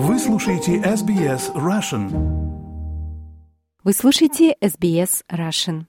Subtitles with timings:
[0.00, 2.06] Вы слушаете SBS Russian.
[3.82, 5.86] Вы слушаете SBS Russian.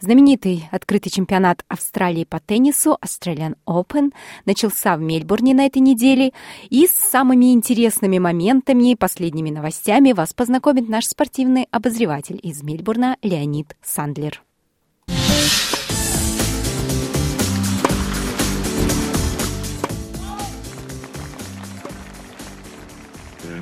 [0.00, 4.14] Знаменитый открытый чемпионат Австралии по теннису Australian Open
[4.46, 6.32] начался в Мельбурне на этой неделе,
[6.70, 13.18] и с самыми интересными моментами и последними новостями вас познакомит наш спортивный обозреватель из Мельбурна
[13.20, 14.42] Леонид Сандлер.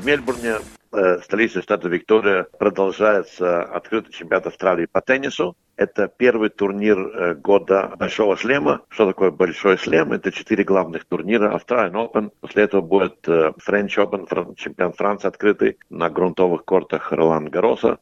[0.08, 0.54] Мельбурне,
[0.90, 5.54] э, столице штата Виктория, продолжается открытый чемпионат Австралии по теннису.
[5.76, 8.80] Это первый турнир э, года Большого шлема.
[8.88, 10.14] Что такое Большой шлем?
[10.14, 11.54] Это четыре главных турнира.
[11.54, 12.32] Australian Open.
[12.40, 17.98] После этого будет э, French Open, чемпионат Франции открытый на грунтовых кортах Ролан Гароса.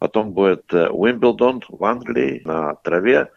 [0.00, 3.30] Потом будет Уимблдон в Англии на траве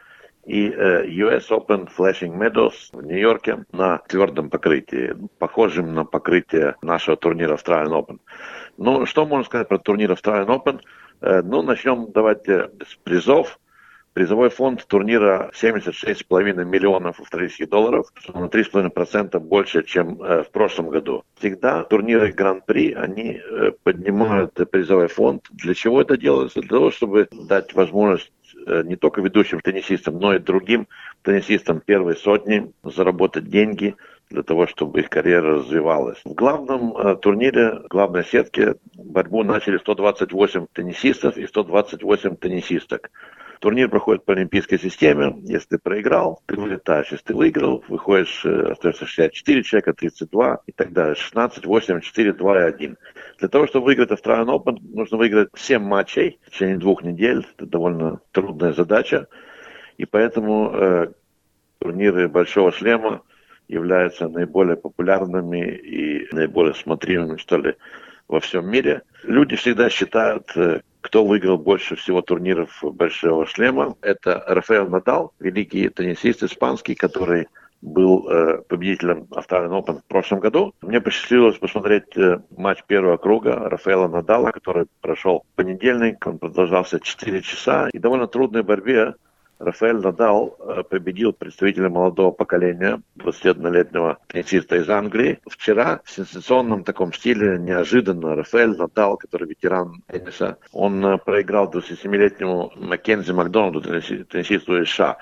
[0.48, 7.56] и US Open Flashing Meadows в Нью-Йорке на твердом покрытии, похожем на покрытие нашего турнира
[7.56, 8.20] Australian Open.
[8.78, 10.80] Ну, что можно сказать про турнир Australian Open?
[11.22, 13.60] Ну, начнем давайте с призов.
[14.14, 21.24] Призовой фонд турнира 76,5 миллионов австралийских долларов, на 3,5% больше, чем в прошлом году.
[21.38, 23.40] Всегда турниры Гран-при, они
[23.84, 25.44] поднимают призовой фонд.
[25.52, 26.62] Для чего это делается?
[26.62, 28.32] Для того, чтобы дать возможность
[28.84, 30.88] не только ведущим теннисистам, но и другим
[31.24, 33.96] теннисистам первой сотни заработать деньги
[34.30, 36.20] для того, чтобы их карьера развивалась.
[36.26, 43.10] В главном э, турнире, в главной сетке борьбу начали 128 теннисистов и 128 теннисисток.
[43.60, 45.36] Турнир проходит по олимпийской системе.
[45.44, 47.12] Если ты проиграл, ты вылетаешь.
[47.12, 51.16] Если ты выиграл, выходишь, остается 64 человека, 32 и так далее.
[51.16, 52.98] 16, 8, 4, 2 и 1.
[53.40, 57.46] Для того, чтобы выиграть Australian Open, нужно выиграть 7 матчей в течение двух недель.
[57.58, 59.28] Это довольно трудная задача.
[59.98, 61.08] И поэтому э,
[61.80, 63.24] турниры Большого Шлема
[63.68, 67.76] являются наиболее популярными и наиболее смотримыми, что ли,
[68.28, 69.04] во всем мире.
[69.24, 73.96] Люди всегда считают, э, кто выиграл больше всего турниров Большого Шлема.
[74.02, 77.48] Это Рафаэл Надал, великий теннисист испанский, который
[77.82, 80.74] был э, победителем Australian Open в прошлом году.
[80.82, 86.26] Мне посчастливилось посмотреть э, матч первого круга Рафаэла Надала, который прошел в понедельник.
[86.26, 87.90] Он продолжался 4 часа.
[87.94, 89.14] И довольно трудной борьбе
[89.60, 95.40] Рафаэль Надал э, победил представителя молодого поколения, 21-летнего теннисиста из Англии.
[95.48, 102.72] Вчера в сенсационном таком стиле, неожиданно, Рафаэль Надал, который ветеран тенниса, он э, проиграл 27-летнему
[102.76, 105.18] Маккензи Макдональду, теннисисту из США.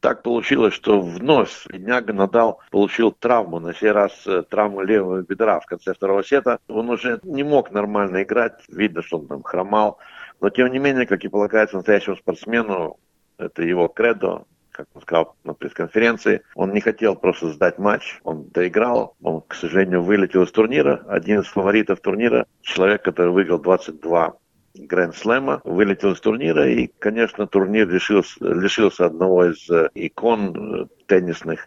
[0.00, 5.60] Так получилось, что вновь бедняга Надал получил травму, на сей раз э, травму левого бедра
[5.60, 6.58] в конце второго сета.
[6.68, 9.98] Он уже не мог нормально играть, видно, что он там хромал.
[10.40, 12.98] Но тем не менее, как и полагается настоящему спортсмену,
[13.38, 16.42] это его кредо, как он сказал на пресс-конференции.
[16.54, 21.04] Он не хотел просто сдать матч, он доиграл, он, к сожалению, вылетел из турнира.
[21.08, 24.34] Один из фаворитов турнира, человек, который выиграл 22
[24.74, 31.66] Гранд-слэма, вылетел из турнира, и, конечно, турнир лишился, лишился одного из э, икон э, теннисных.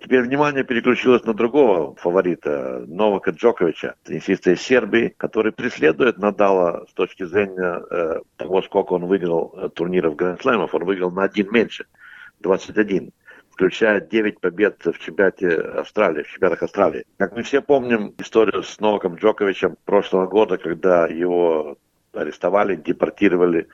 [0.00, 6.92] Теперь внимание переключилось на другого фаворита, Новака Джоковича, теннисиста из Сербии, который преследует Надала с
[6.92, 10.74] точки зрения э, того, сколько он выиграл э, турниров Гранд-слэмов.
[10.74, 11.86] Он выиграл на один меньше,
[12.40, 13.12] 21
[13.56, 17.06] включая 9 побед в чемпионате Австралии, в чемпионатах Австралии.
[17.16, 21.78] Как мы все помним историю с Новаком Джоковичем прошлого года, когда его
[22.12, 23.68] арестовали, депортировали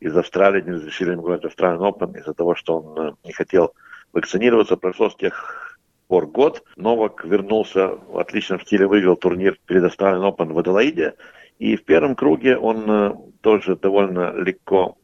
[0.00, 3.32] из Австралии, не разрешили ему играть в Australian Open из-за того, что он э, не
[3.32, 3.74] хотел
[4.12, 4.76] вакцинироваться.
[4.76, 5.78] Прошло с тех
[6.08, 6.62] пор год.
[6.76, 11.14] Новак вернулся в отличном стиле, выиграл турнир перед Australian Open в Аделаиде.
[11.58, 14.96] И в первом круге он э, тоже довольно легко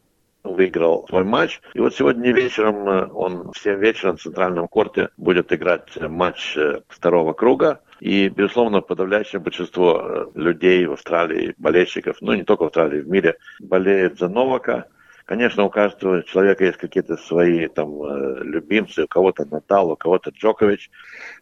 [0.43, 1.61] выиграл свой матч.
[1.73, 6.57] И вот сегодня вечером э, он в 7 вечера на центральном корте будет играть матч
[6.57, 7.79] э, второго круга.
[7.99, 13.37] И, безусловно, подавляющее большинство людей в Австралии, болельщиков, ну не только в Австралии, в мире,
[13.59, 14.85] болеет за Новака.
[15.29, 20.31] Конечно, у каждого человека есть какие-то свои там э, любимцы, у кого-то Натал, у кого-то
[20.31, 20.89] Джокович.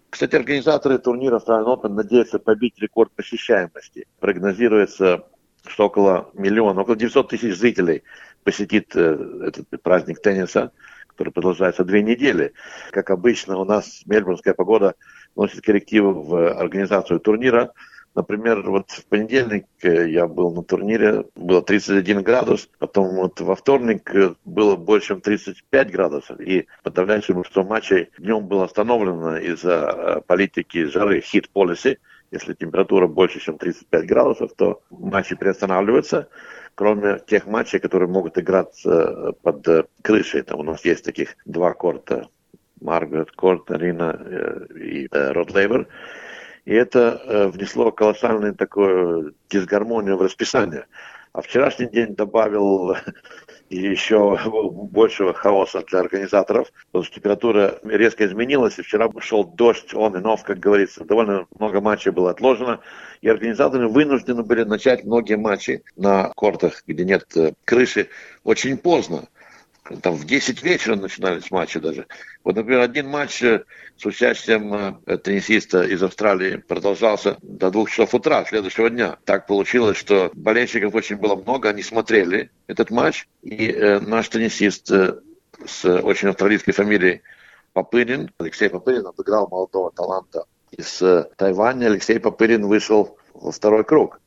[0.10, 4.06] Кстати, организаторы турнира Australian Open надеются побить рекорд посещаемости.
[4.20, 5.24] Прогнозируется,
[5.66, 8.04] что около миллиона, около 900 тысяч зрителей
[8.44, 10.74] посетит э, этот праздник тенниса,
[11.08, 12.52] который продолжается две недели.
[12.92, 14.96] Как обычно, у нас мельбурнская погода
[15.38, 17.72] носит коррективы в организацию турнира–
[18.18, 23.56] Например, вот в понедельник э, я был на турнире, было 31 градус, потом вот во
[23.56, 29.72] вторник э, было больше, чем 35 градусов, и подавляющее большинство матчей днем было остановлено из-за
[29.72, 32.00] э, политики жары heat policy.
[32.32, 36.28] Если температура больше, чем 35 градусов, то матчи приостанавливаются,
[36.74, 40.42] кроме тех матчей, которые могут играться под крышей.
[40.42, 42.28] Там у нас есть таких два корта,
[42.82, 44.20] Маргарет Корт, Арина
[44.76, 45.88] и Род Лейбер.
[46.68, 50.86] И это э, внесло колоссальную такую дисгармонию в расписание.
[51.32, 52.94] А вчерашний день добавил
[53.70, 54.38] еще
[54.92, 60.20] большего хаоса для организаторов, потому что температура резко изменилась, и вчера шел дождь, он и
[60.20, 62.82] нов, как говорится, довольно много матчей было отложено,
[63.22, 68.10] и организаторы вынуждены были начать многие матчи на кортах, где нет э, крыши,
[68.44, 69.30] очень поздно
[70.02, 72.08] там в 10 вечера начинались матчи даже.
[72.44, 73.64] Вот, например, один матч э,
[73.98, 79.18] с участием э, теннисиста из Австралии продолжался до двух часов утра следующего дня.
[79.26, 84.92] Так получилось, что болельщиков очень было много, они смотрели этот матч, и э, наш теннисист
[84.92, 85.20] э,
[85.66, 87.22] с очень австралийской фамилией
[87.74, 91.88] Попырин, Алексей Попырин обыграл молодого таланта из э, Тайваня.
[91.88, 94.20] Алексей Попырин вышел во второй круг.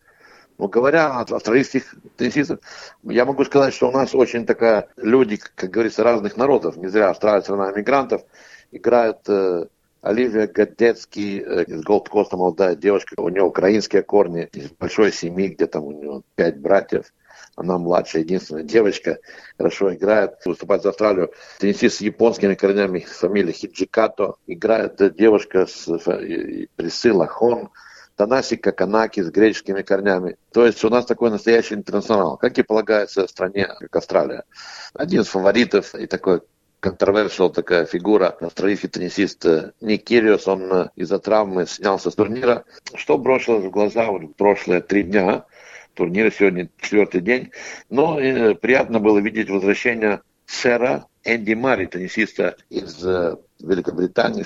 [0.60, 2.58] Но говоря о австралийских теннисистах,
[3.04, 6.76] я могу сказать, что у нас очень такая люди, как говорится, разных народов.
[6.76, 8.20] Не зря Австралия страна мигрантов.
[8.70, 9.68] Играют э,
[10.02, 13.14] Оливия Гадецкий э, из Голд-Коста, молодая девушка.
[13.16, 17.06] У нее украинские корни, из большой семьи, где там у нее пять братьев.
[17.56, 19.18] Она младшая, единственная девочка,
[19.56, 21.32] хорошо играет, выступает за Австралию.
[21.58, 24.34] Теннисист с японскими корнями, фамилия Хиджикато.
[24.46, 25.86] Играет девушка с
[26.76, 27.70] Присыла Хон
[28.20, 30.36] Танасика Канаки с греческими корнями.
[30.52, 34.44] То есть у нас такой настоящий интернационал, как и полагается стране, как Австралия.
[34.92, 36.42] Один из фаворитов и такой
[36.80, 42.64] контроверсиал такая фигура, австралийский теннисист э, Ник Кириос, он э, из-за травмы снялся с турнира.
[42.94, 45.46] Что бросилось в глаза вот, в прошлые три дня,
[45.94, 47.52] турнира сегодня четвертый день,
[47.88, 54.44] но э, приятно было видеть возвращение сэра Энди Мари, теннисиста из э, Великобритании,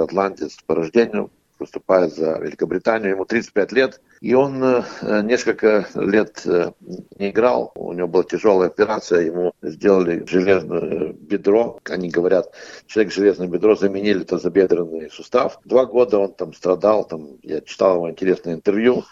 [0.00, 3.12] Атланти, по рождению, выступает за Великобританию.
[3.12, 4.82] Ему 35 лет, и он э,
[5.22, 6.72] несколько лет э,
[7.18, 7.72] не играл.
[7.74, 11.80] У него была тяжелая операция, ему сделали железное бедро.
[11.84, 12.54] Они говорят,
[12.86, 15.58] человек железное бедро заменили тазобедренный сустав.
[15.64, 19.04] Два года он там страдал, там, я читал его интересное интервью.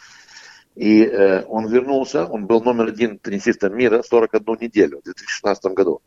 [0.74, 6.02] И э, он вернулся, он был номер один теннисистом мира 41 неделю в 2016 году.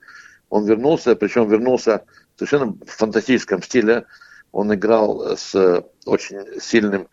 [0.50, 2.06] Он вернулся, причем вернулся
[2.36, 4.06] в совершенно фантастическом стиле.
[4.58, 7.10] Он играл с очень сильным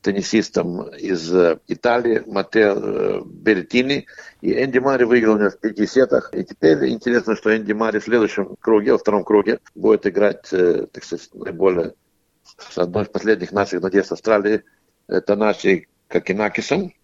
[0.00, 1.30] теннисистом из
[1.68, 4.06] Италии, Матео Беретини.
[4.40, 6.30] И Энди Мари выиграл у него в пяти сетах.
[6.32, 11.04] И теперь интересно, что Энди Мари в следующем круге, во втором круге, будет играть, так
[11.04, 11.92] сказать, наиболее
[12.56, 14.62] с одной из последних наших надежд Австралии,
[15.06, 16.94] это нашей Какинакисом.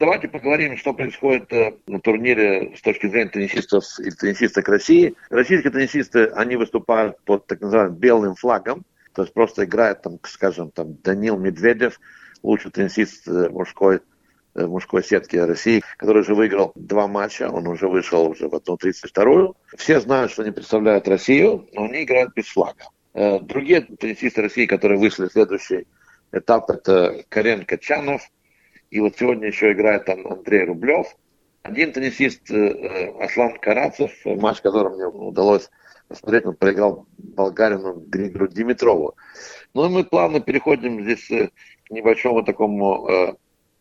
[0.00, 1.52] Давайте поговорим, что происходит
[1.86, 5.14] на турнире с точки зрения теннисистов и теннисисток России.
[5.30, 8.84] Российские теннисисты, они выступают под так называемым белым флагом.
[9.16, 11.98] То есть просто играет, там, скажем, там Данил Медведев,
[12.42, 14.00] лучший теннисист э, мужской
[14.54, 18.74] э, мужской сетки России, который уже выиграл два матча, он уже вышел уже в одну
[18.74, 19.56] 32-ю.
[19.78, 22.90] Все знают, что они представляют Россию, но они играют без флага.
[23.14, 25.86] Э, другие теннисисты России, которые вышли в следующий
[26.30, 28.20] этап, это Карен Качанов,
[28.90, 31.06] и вот сегодня еще играет там Андрей Рублев.
[31.62, 35.70] Один теннисист Аслан Карацев, матч, который мне удалось
[36.08, 39.14] посмотреть, он проиграл болгарину Григору Димитрову.
[39.74, 41.50] Ну и мы плавно переходим здесь э,
[41.86, 43.34] к небольшому такому э,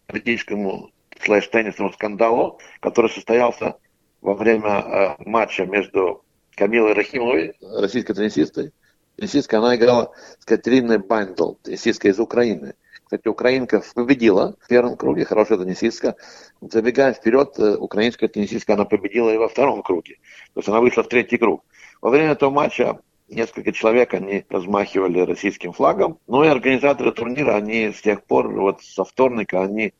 [0.08, 0.92] политическому
[1.24, 3.78] слэш-теннисному скандалу, который состоялся
[4.22, 6.24] во время э, матча между
[6.56, 8.72] Камилой Рахимовой, российской теннисистой.
[9.18, 12.74] Теннисистка, она играла с Катериной Байндл, теннисистка из Украины.
[13.06, 16.16] Кстати, украинка победила в первом круге, хорошая теннисистка.
[16.60, 20.16] Забегая вперед, э, украинская теннисистка, она победила и во втором круге.
[20.54, 21.64] То есть она вышла в третий круг.
[22.06, 26.20] Во время этого матча несколько человек, они размахивали российским флагом.
[26.28, 29.92] Ну и организаторы турнира, они с тех пор, вот со вторника, они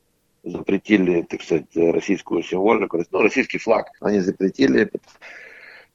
[0.44, 4.88] запретили, так сказать, российскую символику, ну, российский флаг они запретили.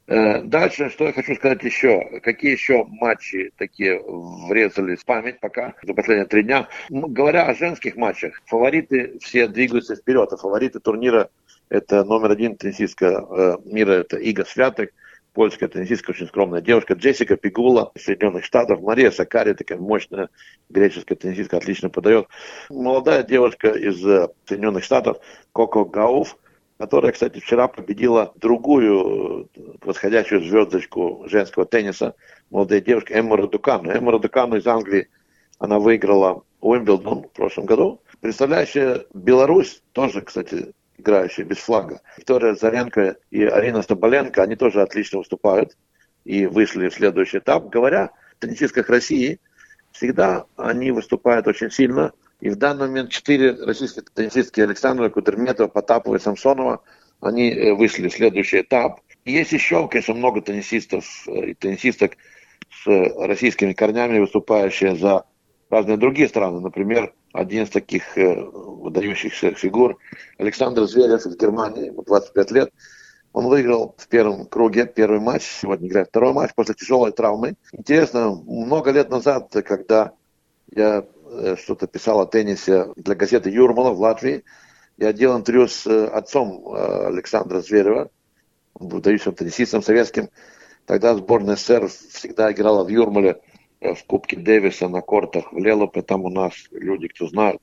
[0.08, 2.20] Э, дальше, что я хочу сказать еще.
[2.22, 6.68] Какие еще матчи такие врезались в память пока за последние три дня?
[6.90, 11.30] Говоря о женских матчах, фавориты все двигаются вперед, а фавориты турнира
[11.72, 14.90] это номер один теннисистка э, мира, это Ига Святок,
[15.34, 20.30] польская теннисистка, очень скромная девушка, Джессика Пигула из Соединенных Штатов, Мария Сакари, такая мощная
[20.70, 22.28] греческая теннисистка, отлично подает.
[22.70, 25.18] Молодая девушка из э, Соединенных Штатов,
[25.54, 26.38] Коко Гауф,
[26.78, 32.16] которая, кстати, вчера победила другую э, восходящую звездочку женского тенниса,
[32.50, 33.92] молодая девушка Эмма Радукану.
[33.92, 35.10] Эмма Радукану из Англии,
[35.60, 38.02] она выиграла Уимблдон в прошлом году.
[38.20, 42.02] Представляющая Беларусь, тоже, кстати, играющие без флага.
[42.18, 45.76] Виктория Заренко и Арина Стоболенко, они тоже отлично выступают
[46.24, 47.70] и вышли в следующий этап.
[47.70, 49.40] Говоря о теннисистках России,
[49.92, 52.14] всегда они выступают очень сильно.
[52.40, 56.82] И в данный момент четыре российские теннисистки Александра Кудерметова, Потапова и Самсонова,
[57.20, 59.02] они э, вышли в следующий этап.
[59.26, 62.18] И есть еще, конечно, много теннисистов э, и теннисисток
[62.84, 65.26] с российскими корнями, выступающие за
[65.70, 66.60] разные другие страны.
[66.60, 69.98] Например, один из таких э, выдающихся фигур,
[70.38, 72.74] Александр Зверев из Германии, ему 25 лет.
[73.34, 77.56] Он выиграл в первом круге первый матч, сегодня играет второй матч после тяжелой травмы.
[77.72, 80.12] Интересно, много лет назад, когда
[80.74, 84.44] я э, что-то писал о теннисе для газеты Юрмала в Латвии,
[84.98, 88.10] я делал интервью с э, отцом Александра Зверева,
[88.74, 90.30] выдающимся теннисистом советским.
[90.86, 93.40] Тогда сборная СССР всегда играла в Юрмале
[93.82, 97.60] в Кубке Дэвиса на кортах в Лелопе, там у нас люди, кто знает,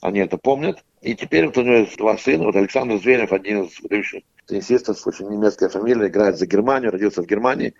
[0.00, 0.84] они это помнят.
[1.00, 5.06] И теперь вот у него есть два сына, вот Александр Зверев, один из выдающих теннисистов,
[5.06, 7.74] очень немецкая фамилия, играет за Германию, родился в Германии.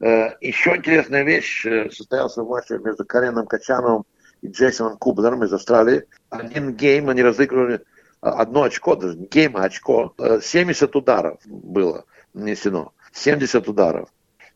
[0.00, 4.04] Э, еще интересная вещь, э, состоялся в матче между Кареном Хачановым
[4.40, 6.04] и Джейсоном Кублером из Австралии.
[6.30, 7.80] Один гейм они разыгрывали
[8.20, 10.14] одно очко, даже не гейм, а очко.
[10.42, 12.92] 70 ударов было нанесено.
[13.12, 14.08] 70 ударов.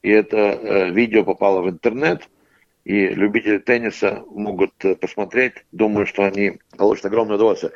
[0.03, 2.23] И это видео попало в интернет
[2.89, 5.53] и любители тенниса могут э, посмотреть.
[5.73, 7.73] Думаю, что они получат огромное удовольствие.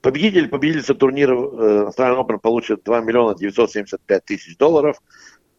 [0.00, 5.00] Победитель, победительница турнира э, Australian Open получит 2 миллиона 975 тысяч долларов.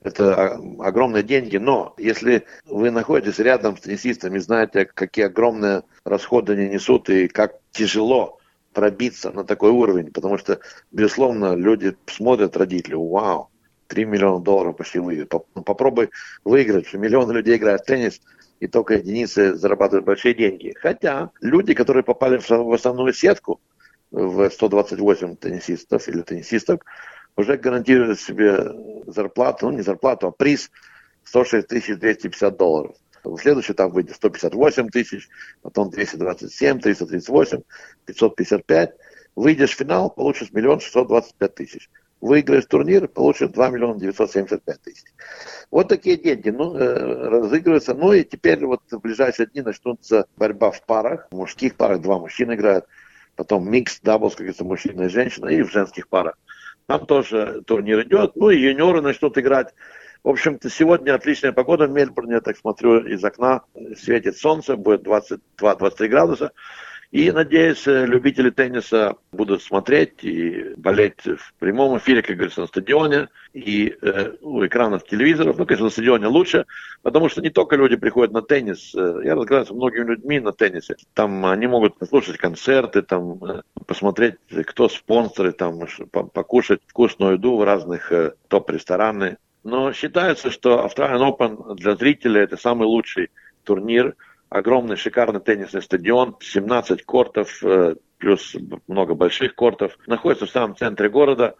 [0.03, 6.67] Это огромные деньги, но если вы находитесь рядом с теннисистами, знаете, какие огромные расходы они
[6.67, 8.39] несут и как тяжело
[8.73, 10.59] пробиться на такой уровень, потому что,
[10.91, 13.51] безусловно, люди смотрят родители, вау,
[13.87, 15.31] 3 миллиона долларов почти выиграть.
[15.31, 16.09] Ну, попробуй
[16.43, 18.19] выиграть, миллионы людей играют в теннис–
[18.59, 20.73] и только единицы зарабатывают большие деньги.
[20.79, 23.59] Хотя люди, которые попали в основную сетку,
[24.11, 26.85] в 128 теннисистов или теннисисток,
[27.35, 28.71] уже гарантируют себе
[29.07, 30.71] зарплату, ну не зарплату, а приз
[31.23, 32.95] 106 250 долларов.
[33.23, 35.27] В следующий там выйдет 158 тысяч,
[35.61, 37.61] потом 227, 338,
[38.05, 38.91] 555.
[39.35, 41.89] Выйдешь в финал, получишь миллион шестьсот двадцать пять тысяч
[42.21, 45.05] выиграешь турнир, получишь 2 миллиона 975 тысяч.
[45.69, 47.93] Вот такие деньги ну, э, разыгрываются.
[47.93, 51.27] Ну и теперь вот в ближайшие дни начнутся борьба в парах.
[51.31, 52.85] В мужских парах два мужчины играют.
[53.35, 55.47] Потом mixed doubles, как говорится, мужчина и женщина.
[55.47, 56.37] И в женских парах.
[56.87, 58.35] Там тоже турнир идет.
[58.35, 59.73] Ну и юниоры начнут играть.
[60.23, 62.35] В общем-то, сегодня отличная погода в Мельбурне.
[62.35, 63.63] Я так смотрю из окна.
[63.97, 66.51] Светит солнце, будет 22-23 градуса.
[67.11, 72.67] И, надеюсь, э, любители тенниса будут смотреть и болеть в прямом эфире, как говорится, на
[72.67, 75.57] стадионе и э, у экранов телевизоров.
[75.57, 76.65] Ну, конечно, на стадионе лучше,
[77.03, 78.93] потому что не только люди приходят на теннис.
[78.93, 80.97] Э, я разговариваю с многими людьми на теннисе.
[81.13, 84.35] Там они могут послушать концерты, там, э, посмотреть,
[84.65, 85.79] кто спонсоры, там,
[86.11, 88.11] покушать вкусную еду в разных
[88.49, 89.37] топ-рестораны.
[89.63, 93.29] Но считается, что Australian Open для зрителей это самый лучший
[93.63, 94.13] турнир–
[94.49, 98.55] огромный шикарный теннисный стадион, 17 кортов, э, плюс
[98.87, 99.97] много больших кортов.
[100.07, 101.55] Находится в самом центре города.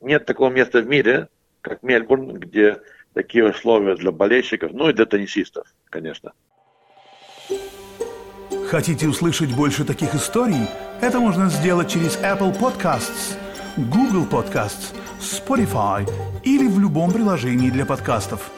[0.00, 1.28] Нет такого места в мире,
[1.60, 2.80] как Мельбурн, где
[3.12, 6.32] такие условия для болельщиков, ну и для теннисистов, конечно.
[8.68, 10.68] Хотите услышать больше таких историй?
[11.00, 13.36] Это можно сделать через Apple Podcasts,
[13.76, 16.08] Google Podcasts, Spotify
[16.44, 18.50] или в любом приложении для подкастов.